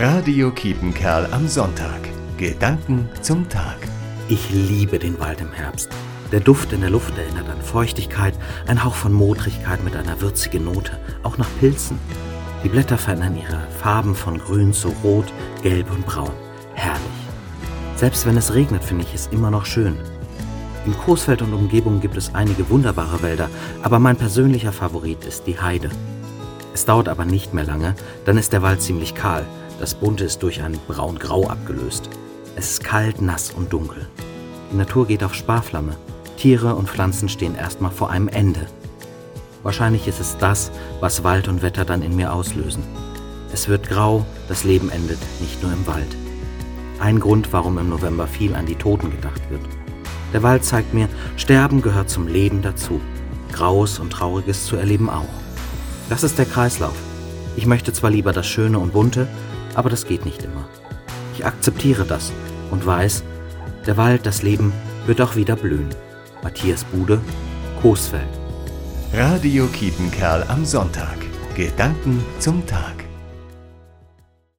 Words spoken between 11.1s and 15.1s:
auch nach Pilzen. Die Blätter verändern ihre Farben von grün zu